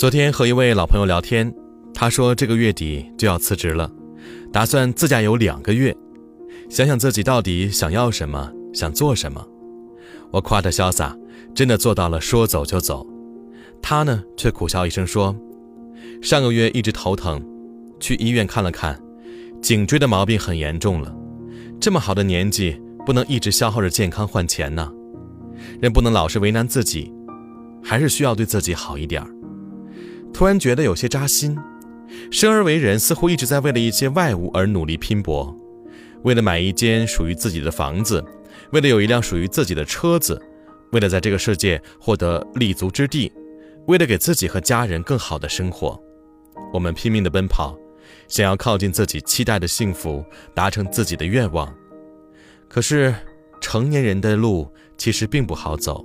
[0.00, 1.54] 昨天和一位老朋友聊天，
[1.92, 3.92] 他说这个月底就要辞职了，
[4.50, 5.94] 打算自驾游两个月，
[6.70, 9.46] 想想自己到底想要什么，想做什么。
[10.30, 11.14] 我夸他潇洒，
[11.54, 13.06] 真的做到了说走就走。
[13.82, 15.36] 他呢，却苦笑一声说
[16.22, 17.38] ：“上个月一直头疼，
[18.00, 18.98] 去医院看了看，
[19.60, 21.14] 颈椎的毛病很严重了。
[21.78, 24.90] 这么好的年纪，不能一直消耗着健康换钱呢。
[25.78, 27.12] 人不能老是为难自己，
[27.82, 29.30] 还是需要对自己好一点儿。”
[30.32, 31.56] 突然觉得有些扎心，
[32.30, 35.54] 生而为人似乎一直在为了一些外物而努力拼搏，
[36.22, 38.24] 为了买一间属于自己的房子，
[38.72, 40.40] 为了有一辆属于自己的车子，
[40.92, 43.30] 为了在这个世界获得立足之地，
[43.86, 46.00] 为了给自己和家人更好的生活，
[46.72, 47.76] 我们拼命的奔跑，
[48.28, 50.24] 想要靠近自己期待的幸福，
[50.54, 51.72] 达成自己的愿望。
[52.68, 53.14] 可是，
[53.60, 56.04] 成年人的路其实并不好走，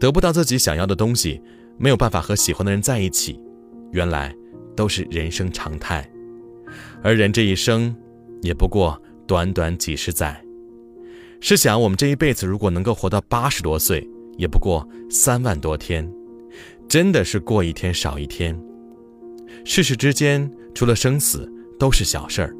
[0.00, 1.42] 得不到自己想要的东西。
[1.78, 3.40] 没有办法和喜欢的人在一起，
[3.92, 4.34] 原来
[4.74, 6.08] 都是人生常态。
[7.02, 7.94] 而人这一生，
[8.42, 10.40] 也不过短短几十载。
[11.40, 16.10] 试想，我们这一辈子如果能够活到八十多岁，也不过三万多天，
[16.88, 18.58] 真的是过一天少一天。
[19.64, 22.56] 世事之间，除了生死，都是小事儿。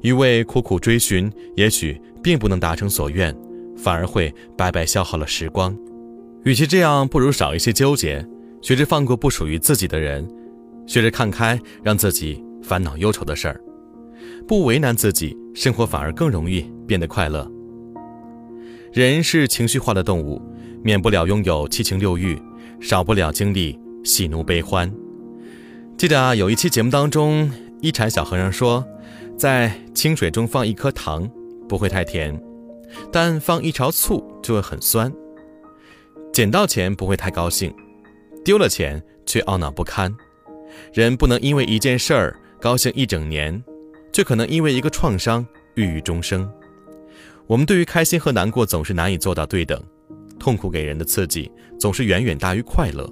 [0.00, 3.36] 一味苦苦追寻，也许并不能达成所愿，
[3.76, 5.76] 反而会白白消耗了时光。
[6.44, 8.26] 与其这样，不如少一些纠结。
[8.64, 10.26] 学着放过不属于自己的人，
[10.86, 13.60] 学着看开让自己烦恼忧愁的事儿，
[14.48, 17.46] 不为难自己，生活反而更容易变得快乐。
[18.90, 20.40] 人是情绪化的动物，
[20.82, 22.40] 免不了拥有七情六欲，
[22.80, 24.90] 少不了经历喜怒悲欢。
[25.98, 28.82] 记得啊，有一期节目当中，一禅小和尚说，
[29.36, 31.30] 在清水中放一颗糖
[31.68, 32.42] 不会太甜，
[33.12, 35.12] 但放一勺醋就会很酸。
[36.32, 37.70] 捡到钱不会太高兴。
[38.44, 40.14] 丢了钱却懊恼不堪，
[40.92, 43.62] 人不能因为一件事儿高兴一整年，
[44.12, 45.44] 却可能因为一个创伤
[45.76, 46.48] 郁郁终生。
[47.46, 49.82] 我们对于开心和难过总是难以做到对等，
[50.38, 53.10] 痛苦给人的刺激总是远远大于快乐。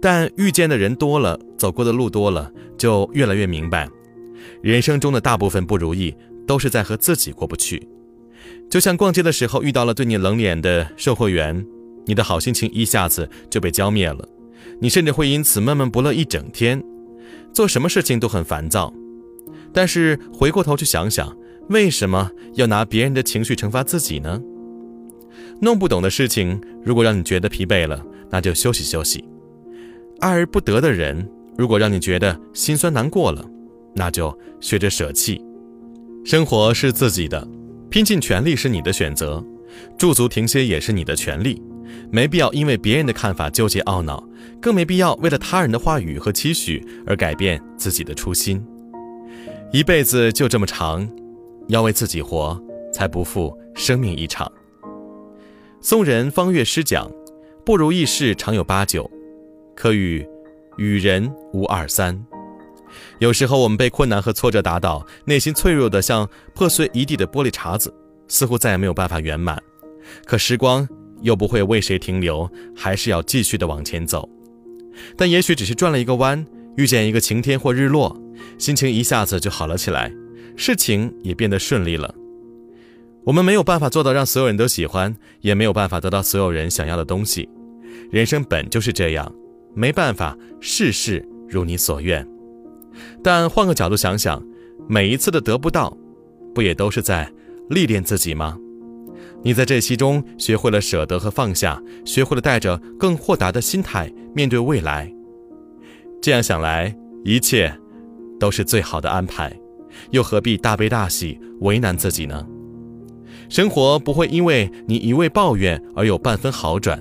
[0.00, 3.88] 但遇见的人多了，走过的路多了，就越来越明白，
[4.62, 6.14] 人生中的大部分不如意
[6.46, 7.88] 都是在和自己过不去。
[8.70, 11.66] 就像逛街的时候遇到了对你冷脸的售货员，
[12.04, 14.28] 你的好心情一下子就被浇灭了。
[14.80, 16.82] 你甚至会因此闷闷不乐一整天，
[17.52, 18.92] 做什么事情都很烦躁。
[19.72, 21.36] 但是回过头去想想，
[21.68, 24.40] 为什么要拿别人的情绪惩罚自己呢？
[25.60, 29.24] 弄不懂的事情，如果让你觉得疲惫了，那就休息休息；
[30.20, 33.44] 爱而不得的人，如果让你觉得心酸难过了，
[33.94, 35.42] 那就学着舍弃。
[36.24, 37.46] 生活是自己的，
[37.88, 39.42] 拼尽全力是你的选择，
[39.96, 41.62] 驻足停歇也是你的权利。
[42.10, 44.22] 没必要因为别人的看法纠结懊恼，
[44.60, 48.64] 更没必要为了他人的话语和期许而改变自己的初心。
[49.72, 51.08] 一辈子就这么长，
[51.68, 52.60] 要为自己活，
[52.92, 54.50] 才不负生命一场。
[55.80, 57.10] 宋人方悦诗讲
[57.64, 59.10] ：“不如意事常有八九，
[59.74, 60.26] 可与
[60.76, 62.24] 与人无二三。”
[63.18, 67.92] 有时候我们被困难和挫折打倒，内心脆弱的像破碎一地的玻璃碴子，
[68.28, 69.60] 似乎再也没有办法圆满。
[70.24, 70.88] 可时光。
[71.22, 74.28] 又不会为谁停留，还是要继续的往前走。
[75.16, 76.44] 但也许只是转了一个弯，
[76.76, 78.18] 遇见一个晴天或日落，
[78.58, 80.12] 心情一下子就好了起来，
[80.56, 82.14] 事情也变得顺利了。
[83.24, 87.48] 我们没有办法做到让所有人都喜欢，也没有办法得到所有人想要的东西。
[88.10, 89.30] 人生本就是这样，
[89.74, 92.26] 没办法事事如你所愿。
[93.22, 94.42] 但换个角度想想，
[94.88, 95.96] 每一次的得不到，
[96.54, 97.30] 不也都是在
[97.68, 98.56] 历练自己吗？
[99.42, 105.12] 你在这其中学会了舍得和放下，学会了带着更豁达的心态面对未来。
[106.20, 107.72] 这样想来，一切
[108.40, 109.52] 都是最好的安排，
[110.10, 112.46] 又何必大悲大喜，为难自己呢？
[113.48, 117.00] 生活不会因为你一味抱怨而有半分好转，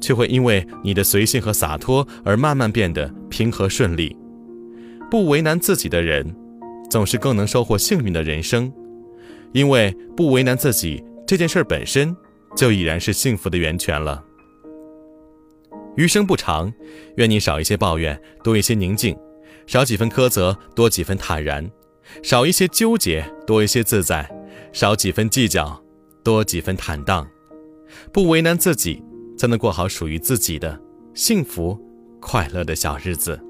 [0.00, 4.16] 却会因为你的随性和洒脱而慢慢变得平和顺利。
[5.10, 6.34] 不为难自己的人，
[6.88, 8.72] 总是更能收获幸运的人生，
[9.52, 11.02] 因为不为难自己。
[11.32, 12.14] 这件事本身
[12.54, 14.22] 就已然是幸福的源泉了。
[15.96, 16.70] 余生不长，
[17.16, 19.14] 愿你少一些抱怨，多一些宁静；
[19.66, 21.64] 少几分苛责，多几分坦然；
[22.22, 24.26] 少一些纠结，多一些自在；
[24.74, 25.82] 少几分计较，
[26.22, 27.26] 多几分坦荡。
[28.12, 29.02] 不为难自己，
[29.38, 30.78] 才能过好属于自己的
[31.14, 31.80] 幸福
[32.20, 33.42] 快乐的小日子。